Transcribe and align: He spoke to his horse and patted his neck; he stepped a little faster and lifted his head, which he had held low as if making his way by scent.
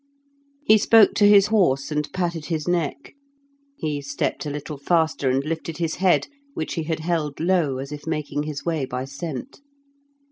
He 0.63 0.79
spoke 0.79 1.13
to 1.13 1.29
his 1.29 1.45
horse 1.53 1.91
and 1.91 2.11
patted 2.11 2.45
his 2.47 2.67
neck; 2.67 3.13
he 3.77 4.01
stepped 4.01 4.47
a 4.47 4.49
little 4.49 4.79
faster 4.79 5.29
and 5.29 5.43
lifted 5.43 5.77
his 5.77 5.97
head, 5.97 6.25
which 6.55 6.73
he 6.73 6.85
had 6.85 7.01
held 7.01 7.39
low 7.39 7.77
as 7.77 7.91
if 7.91 8.07
making 8.07 8.41
his 8.41 8.65
way 8.65 8.85
by 8.85 9.05
scent. 9.05 9.61